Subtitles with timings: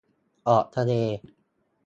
[0.47, 0.91] ออกทะเล